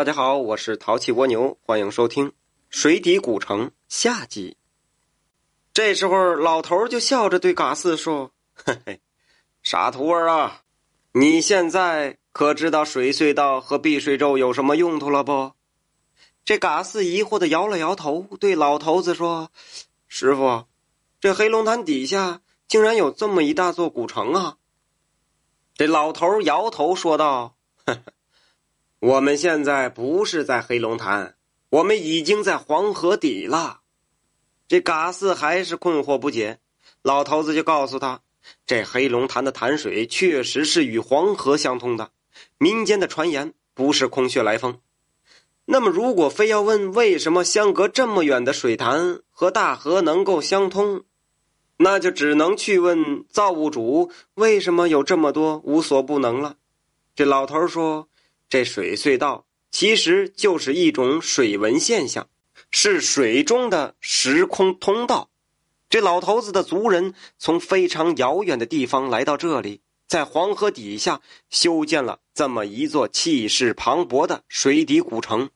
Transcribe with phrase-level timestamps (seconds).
[0.00, 2.28] 大家好，我是淘气蜗牛，欢迎收听
[2.70, 4.56] 《水底古城》下集。
[5.74, 9.00] 这时候，老头就笑着对嘎四说：“嘿嘿，
[9.62, 10.62] 傻徒儿啊，
[11.12, 15.52] 你现在可知道水隧道和避水咒有什么用途了不？”
[16.46, 19.52] 这嘎四疑惑的摇了摇头，对老头子说
[20.08, 20.64] ：“师傅，
[21.20, 24.56] 这黑龙潭底下竟然有这么一大座古城啊！”
[25.76, 27.54] 这老头摇头说道
[27.84, 28.02] ：“呵呵。”
[29.00, 31.34] 我们现在不是在黑龙潭，
[31.70, 33.80] 我们已经在黄河底了。
[34.68, 36.58] 这嘎四还是困惑不解，
[37.00, 38.20] 老头子就告诉他，
[38.66, 42.10] 这黑龙潭的潭水确实是与黄河相通的，
[42.58, 44.78] 民间的传言不是空穴来风。
[45.64, 51.04] 那么，如果非要问为什么相隔这么远的水潭和大河能够相通，
[51.78, 56.56] 那就只能去问造物主为什么有这么多无所不能了。
[57.14, 58.08] 这老头说。
[58.50, 62.28] 这水隧道其实就是一种水文现象，
[62.72, 65.30] 是水中的时空通道。
[65.88, 75.50] 这老头子的族人从非常遥远的地方来到这里，在黄河底下修建了这么一座气势磅礴的水底古城，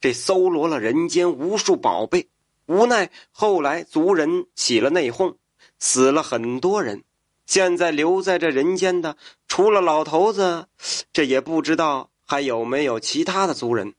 [0.00, 2.28] 这搜罗了人间无数宝贝。
[2.66, 5.36] 无奈后来族人起了内讧，
[5.78, 7.04] 死了很多人。
[7.46, 9.16] 现在留在这人间的，
[9.46, 10.66] 除了老头子，
[11.12, 12.10] 这也不知道。
[12.26, 13.94] 还有没有其他的族人？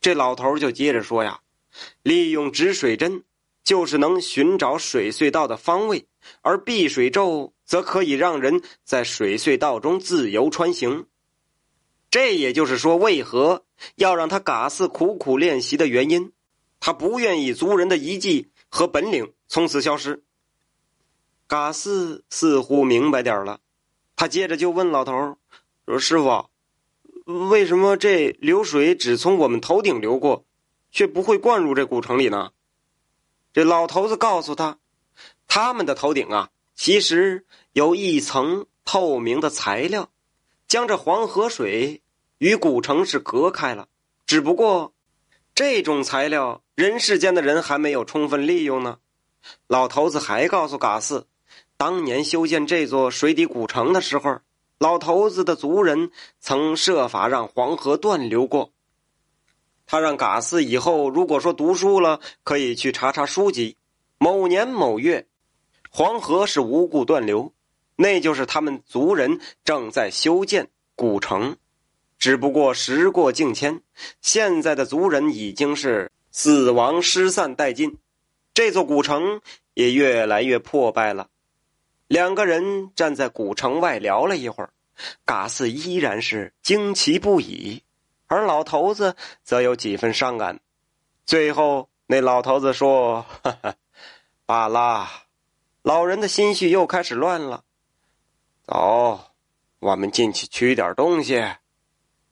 [0.00, 1.40] 这老头就接着说呀
[2.02, 3.22] ：“利用止水针，
[3.62, 6.06] 就是能寻找水隧道的方位；
[6.42, 11.06] 而避水咒，则可以让人在水隧道中自由穿行。
[12.10, 16.32] 这也就是说，为何要让他嘎四苦苦练习的原因。
[16.80, 20.22] 他不愿意族人的遗迹和本领从此消失。
[21.46, 23.60] 嘎四似乎明白点了，
[24.16, 25.38] 他接着就问老头
[25.86, 26.46] 说：‘师傅。’”
[27.24, 30.44] 为什么这流水只从我们头顶流过，
[30.90, 32.50] 却不会灌入这古城里呢？
[33.54, 34.78] 这老头子告诉他，
[35.48, 40.10] 他们的头顶啊，其实有一层透明的材料，
[40.68, 42.02] 将这黄河水
[42.36, 43.88] 与古城是隔开了。
[44.26, 44.92] 只不过，
[45.54, 48.98] 这种材料人世间的人还没有充分利用呢。
[49.66, 51.26] 老头子还告诉嘎四，
[51.78, 54.40] 当年修建这座水底古城的时候。
[54.78, 58.72] 老头子的族人曾设法让黄河断流过。
[59.86, 63.76] 他让嘎斯以后如果说读书了，可以去查查书籍。
[64.18, 65.26] 某年某月，
[65.90, 67.52] 黄河是无故断流，
[67.96, 71.56] 那就是他们族人正在修建古城。
[72.18, 73.82] 只不过时过境迁，
[74.22, 77.98] 现在的族人已经是死亡失散殆尽，
[78.54, 79.42] 这座古城
[79.74, 81.28] 也越来越破败了。
[82.06, 84.70] 两个人站在古城外聊了一会儿，
[85.24, 87.82] 嘎四依然是惊奇不已，
[88.26, 90.60] 而老头子则有几分伤感。
[91.26, 93.74] 最后，那老头子说：“哈哈，
[94.44, 95.08] 罢了。”
[95.82, 97.64] 老人的心绪又开始乱了。
[98.66, 99.20] 走，
[99.80, 101.42] 我们进去取点东西。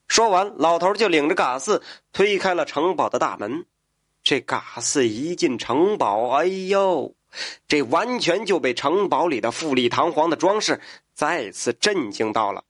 [0.06, 3.66] 说完，老头就领着嘎四推开了城堡的大门。
[4.22, 7.14] 这嘎四一进城堡，哎呦！
[7.68, 10.80] 这完全就被城堡里的富丽堂皇的装饰
[11.14, 12.64] 再次震惊到了。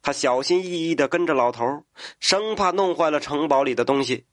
[0.00, 1.84] 他小心翼翼的跟着老头，
[2.20, 4.24] 生怕弄坏了城堡里的东西。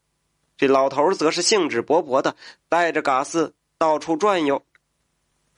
[0.58, 2.36] 这老头则是兴致勃勃的
[2.70, 4.64] 带着嘎四到处转悠。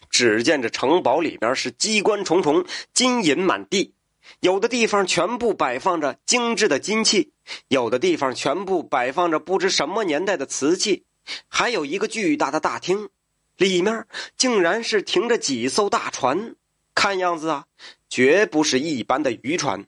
[0.10, 3.94] 只见这城堡里边是机关重重，金银满地，
[4.40, 7.34] 有的地方全部摆放着精致的金器，
[7.68, 11.04] 有的地方全部摆放着不知什么年代的瓷器，
[11.50, 13.10] 还有一个巨大的大厅。
[13.58, 14.08] 里面
[14.38, 16.56] 竟然是停着几艘大船，
[16.94, 17.66] 看样子啊，
[18.08, 19.86] 绝不是一般的渔船，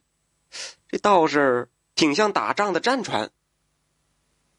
[0.87, 3.31] 这倒是挺像打仗的战船。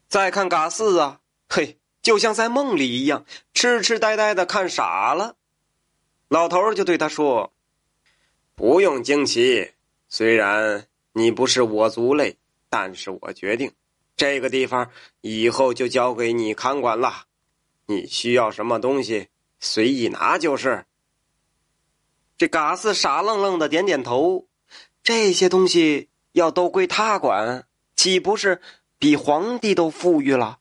[0.07, 1.19] 再看嘎四啊，
[1.49, 5.35] 嘿，就像在梦里一样，痴痴呆呆的看傻了。
[6.29, 7.53] 老头就对他说
[8.55, 9.71] ：“不用惊奇，
[10.07, 12.37] 虽然你不是我族类，
[12.69, 13.73] 但是我决定，
[14.15, 14.89] 这个地方
[15.19, 17.25] 以后就交给你看管了。”
[17.91, 19.27] 你需要什么东西，
[19.59, 20.85] 随意拿就是。
[22.37, 24.47] 这嘎四傻愣愣的点点头，
[25.03, 27.67] 这些东西要都归他管，
[27.97, 28.61] 岂不是
[28.97, 30.59] 比皇帝都富裕了？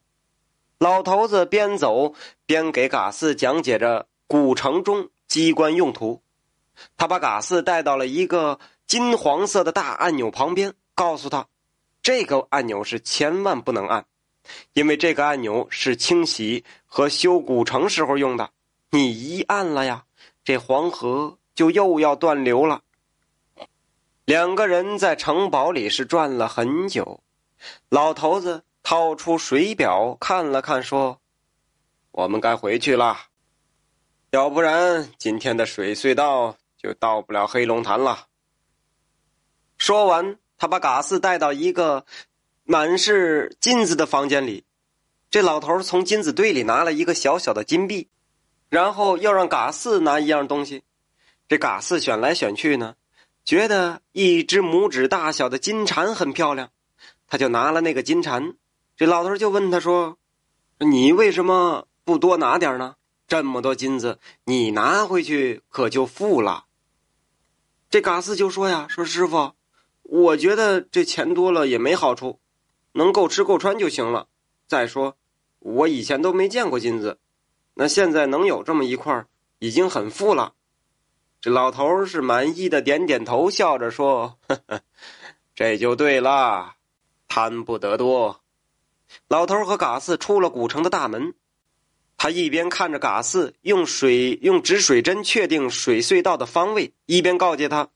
[0.78, 2.14] 老头子边走
[2.46, 6.22] 边给嘎四讲解着古城中机关用途。
[6.96, 11.46] 他把嘎四带到了一个金黄色的大按钮旁边，告诉他
[12.02, 14.06] ：“这个按钮是千万不能按。”
[14.72, 18.50] 因为这个按钮是清洗和修古城时候用的，
[18.90, 20.04] 你一按了呀，
[20.44, 22.82] 这黄河就又要断流了。
[24.24, 27.22] 两个人在城堡里是转了很久，
[27.88, 31.20] 老头子掏出水表看了看，说
[32.12, 33.18] ：“我们该回去了，
[34.30, 38.26] 要不然今天的水隧道就到不了黑龙潭了。”
[39.78, 42.04] 说完，他把嘎斯带到一个
[42.70, 44.62] 满是金子的房间里。
[45.28, 48.06] 这老头从金子堆里拿了一个小小的金币，
[48.68, 50.84] 然后要让嘎四拿一样东西。
[51.48, 52.94] 这嘎四选来选去呢，
[53.44, 56.70] 觉得一只拇指大小的金蝉很漂亮，
[57.26, 58.54] 他就拿了那个金蝉。
[58.96, 60.18] 这老头就问他说
[60.78, 62.94] ：“你为什么不多拿点呢？
[63.26, 66.66] 这么多金子，你拿回去可就富了。”
[67.90, 69.54] 这嘎四就说：“呀，说师傅，
[70.04, 72.38] 我觉得这钱多了也没好处，
[72.92, 74.28] 能够吃够穿就行了。
[74.66, 75.16] 再说。”
[75.62, 77.18] 我以前都没见过金子，
[77.74, 79.26] 那现在能有这么一块
[79.58, 80.54] 已经很富了。
[81.38, 84.80] 这老头是满意的点点头，笑着说：“呵呵，
[85.54, 86.76] 这就对了，
[87.28, 88.40] 贪不得多。”
[89.28, 91.34] 老头和嘎四出了古城的大门，
[92.16, 97.90] 他一边看着嘎四用水用止水针确定水隧道的方位，一边告诫他：“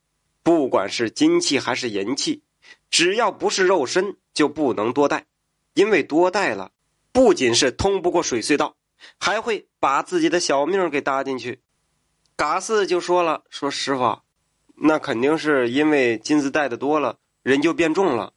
[0.44, 2.42] 不管是金器还是银器，
[2.90, 5.24] 只要不是肉身，就不能多带，
[5.72, 6.72] 因为多带了。”
[7.12, 8.74] 不仅是通不过水隧道，
[9.20, 11.60] 还会把自己的小命给搭进去。
[12.34, 14.18] 嘎四就说了：“说师傅，
[14.74, 18.32] 那肯定是因为金子带的多了，人就变重了，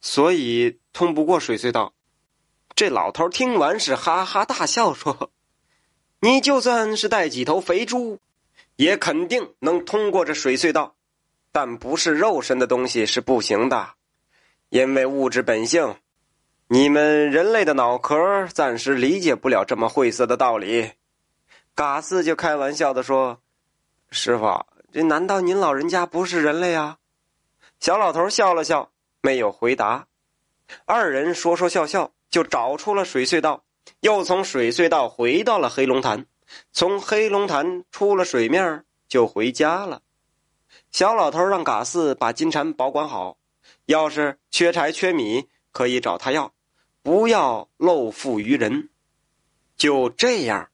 [0.00, 1.92] 所以通不过水隧道。”
[2.74, 5.30] 这老头听完是哈哈大笑，说
[6.20, 8.18] ：“你就算是带几头肥猪，
[8.76, 10.94] 也肯定能通过这水隧道，
[11.52, 13.90] 但不是肉身的东西是不行的，
[14.72, 15.94] 因为物质本性。”
[16.68, 20.92] 你们人类的脑壳暂时理解不了这么晦涩的道理，
[21.74, 23.40] 嘎四就开玩笑的说
[24.10, 26.96] ：“师傅，这难道您老人家不是人类啊？”
[27.78, 28.90] 小老头笑了笑，
[29.20, 30.06] 没有回答。
[30.86, 33.64] 二人说说笑笑，就找出了水隧道，
[34.00, 36.24] 又从水隧道回到了黑龙潭，
[36.72, 40.00] 从黑龙潭出了水面就回家了。
[40.90, 43.36] 小老头让嘎四把金蝉保管好，
[43.86, 46.52] 要是缺柴缺米，可以找他要。
[47.02, 48.90] 不要漏富于人。
[49.76, 50.70] 就这样，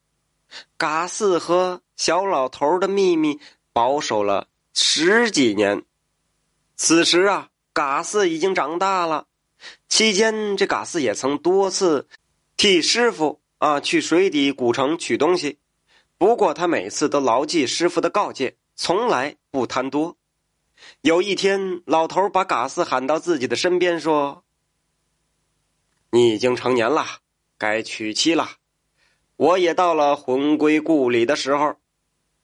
[0.76, 3.40] 嘎四和小老头的秘密
[3.72, 5.84] 保守了十几年。
[6.76, 9.26] 此时啊，嘎四已经长大了。
[9.88, 12.06] 期间，这嘎四也曾多次
[12.58, 15.58] 替师傅啊去水底古城取东西。
[16.19, 20.18] 不过，他每次都牢记师傅的告诫，从来不贪多。
[21.00, 24.44] 有一天，老头把嘎四喊到自己的身边，说。
[26.10, 27.04] 你已经成年了，
[27.58, 28.52] 该娶妻了。
[29.36, 31.76] 我也到了魂归故里的时候。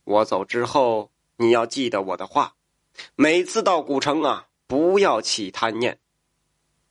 [0.05, 2.55] 我走之后，你要记得我的话，
[3.17, 5.99] 每次到古城啊，不要起贪念。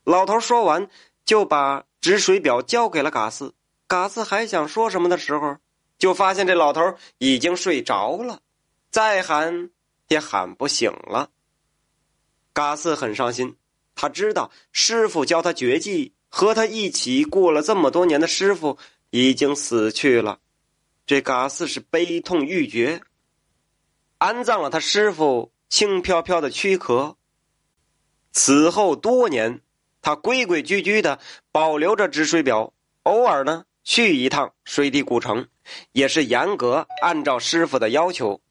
[0.04, 0.90] 老头说完，
[1.24, 3.54] 就把止水表交给了嘎斯。
[3.88, 5.58] 嘎斯还想说什么的时候，
[6.00, 8.40] 就发现这老头已经睡着了，
[8.90, 9.70] 再喊
[10.14, 11.30] 也喊不醒了。
[12.54, 13.58] 嘎斯很伤心，
[13.96, 16.14] 他知道师傅教他绝技。
[16.36, 18.80] 和他一起过了这么多年的师傅
[19.12, 20.40] 已经死去了，
[21.06, 23.04] 这嘎斯是悲痛欲绝，
[24.18, 27.18] 安葬了他师傅轻飘飘的躯壳。
[28.32, 29.62] 此后多年，
[30.02, 31.20] 他规规矩矩的
[31.52, 35.48] 保留着止水表，偶尔呢去一趟水底古城，
[35.92, 38.42] 也是严格按照师傅的要求，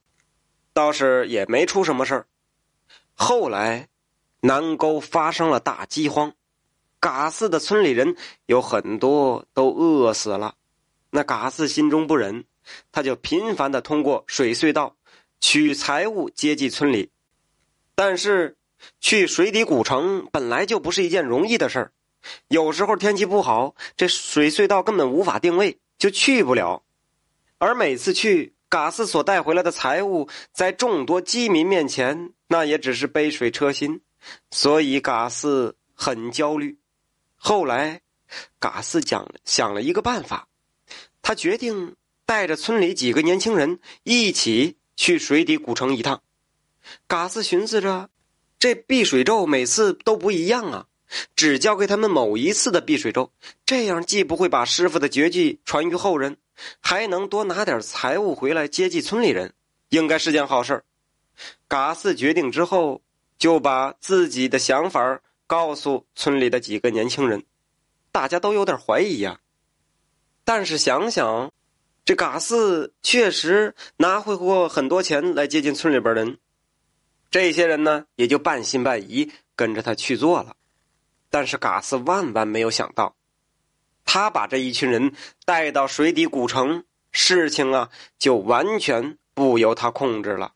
[0.73, 2.27] 倒是也没出什么事儿。
[3.15, 3.89] 后来，
[4.41, 6.35] 南沟发生了大饥荒。
[6.99, 10.55] 嘎四的村里人有很多都饿死了，
[11.11, 12.45] 那嘎四心中不忍，
[12.93, 14.95] 他就频繁的通过水隧道
[15.41, 17.11] 取财物接济村里。
[17.95, 18.57] 但是
[19.01, 21.93] 去水底古城本来就不是一件容易的事儿，
[22.49, 26.85] 有时候天气不好，这水隧道根本无法定位，就去不了。
[27.59, 34.01] 而每次去，嘎四所带回来的财物，在众多饥民面前，那也只是杯水车薪，
[34.51, 36.79] 所以嘎四很焦虑。
[37.37, 38.01] 后来，
[38.59, 40.49] 嘎斯讲想了一个办法，
[41.21, 46.23] 他决定带着村里几个年轻人一起去水底古城一趟。
[47.07, 48.09] 嘎斯寻思着，
[48.59, 50.87] 这避水咒每次都不一样啊，
[51.37, 53.31] 只教给他们某一次的避水咒，
[53.67, 56.39] 这样既不会把师傅的绝技传于后人，
[56.81, 59.55] 还能多拿点财物回来接济村里人，
[59.89, 60.85] 应该是件好事
[61.67, 63.03] 嘎四决定之后，
[63.39, 67.45] 就把自己的想法告诉村里的几个年轻人，
[68.11, 69.41] 大家都有点怀疑呀。
[70.45, 71.51] 但是想想，
[72.05, 76.39] 这嘎四确实拿回过很多钱来接近村里边人，
[77.31, 80.57] 这些人呢也就半信半疑跟着他去做了。
[81.31, 83.17] 但是嘎斯万万没有想到，
[84.05, 85.13] 他把这一群人
[85.45, 90.53] 带到水底古城，事情啊就完全不由他控制了。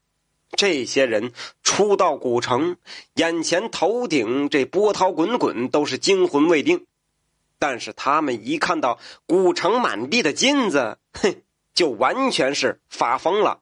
[0.53, 2.76] 这些人初到古城，
[3.15, 6.87] 眼前头顶这波涛滚滚，都是惊魂未定。
[7.59, 11.43] 但是他们一看到古城满地的金子，哼，
[11.75, 13.61] 就完全是发疯了。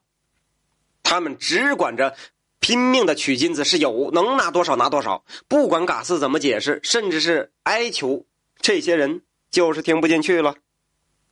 [1.03, 2.15] 他们只管着
[2.59, 8.25] 拼命的取金子，是有能拿多少拿多少，不管嘎斯怎么解释，甚至是哀求，
[8.59, 9.21] 这些人
[9.55, 10.55] 就是听不进去了。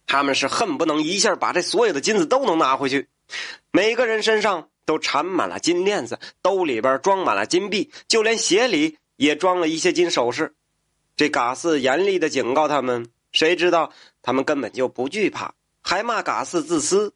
[0.08, 3.10] 他们是恨不能一下把这所有的金子都能拿回去，
[3.72, 4.70] 每个人身上。
[4.86, 10.56] 都缠满了金链子，兜里边装满了金币，就连鞋里也装了一些金首饰。
[11.16, 17.14] 这嘎四严厉的警告他们，谁知道他们根本就不惧怕，还骂嘎四自私。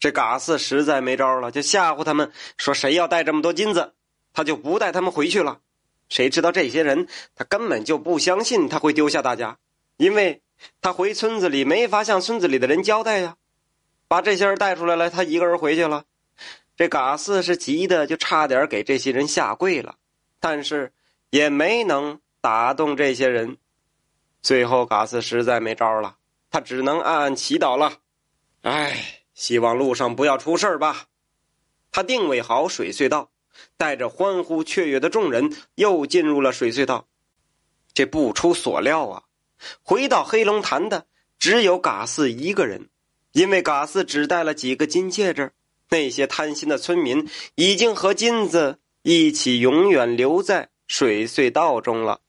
[0.00, 3.92] 这嘎四实在没招了，就吓唬他们说：“谁要带这么多金子，
[4.32, 5.60] 他就不带他们回去了。”
[6.10, 9.56] 谁知道这些人他根本就不相信他会丢下大家，
[10.02, 10.42] 因为
[10.80, 13.36] 他回村子里没法向村子里的人交代呀。
[14.08, 16.06] 把这些人带出来了，他一个人回去了。
[16.76, 19.94] 这嘎斯是急的，就差点给这些人下跪了，
[20.40, 20.92] 但是
[21.30, 23.58] 也没能打动这些人。
[24.42, 26.16] 最后，嘎斯实在没招了，
[26.50, 27.98] 他只能暗暗祈祷了。
[28.62, 31.06] 唉，希望路上不要出事吧。
[31.92, 33.30] 他定位好水隧道，
[33.76, 37.06] 带着欢呼雀跃的众人又进入了水隧道。
[37.94, 39.22] 这不出所料啊，
[39.82, 41.06] 回到黑龙潭的
[41.38, 42.88] 只有嘎斯一个人，
[43.32, 45.52] 因为嘎斯只带了几个金戒指。
[45.90, 52.20] 那些贪心的村民已经和金子一起永远留在水隧道中了，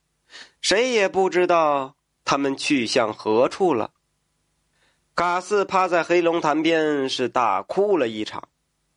[0.60, 3.92] 谁也不知道他们去向何处了。
[5.14, 8.48] 嘎斯趴在黑龙潭边是大哭了一场，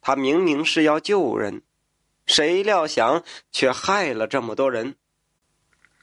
[0.01, 1.61] 他明明是要救人，
[2.25, 4.95] 谁料想却害了这么多人。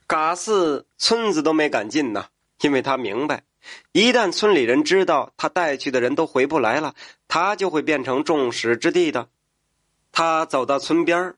[0.07, 2.27] 嘎四村子都没敢进呢，
[2.61, 3.45] 因为他明白。
[3.93, 6.95] 一旦村里人知道他带去的人都回不来了，
[7.29, 9.29] 他就会变成众矢之的的。
[10.13, 11.35] 他走到村边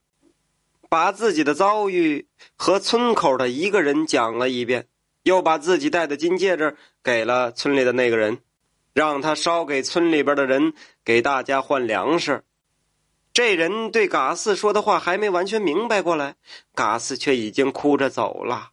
[0.88, 4.88] 把自己的遭遇和村口的一个人讲了一遍，
[5.22, 8.38] 又把自己戴的金戒指给了村里的那个人，
[8.92, 12.42] 让他烧给村里边的人，给大家换粮食。
[13.36, 16.36] 这人对嘎斯说的话还没完全明白过来，
[16.74, 18.70] 嘎斯却已经哭着走了，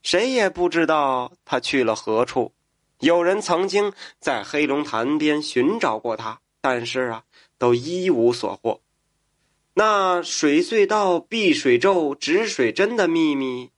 [0.00, 2.54] 谁也不知道他去了何处。
[3.00, 7.24] 有人曾经在黑龙潭边寻找过他，但是啊，
[7.58, 8.80] 都一无所获。
[9.74, 13.70] 那水隧道避水咒、止水针的秘密，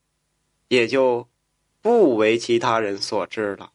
[0.68, 1.26] 也就
[1.80, 3.72] 不为其他人所知了。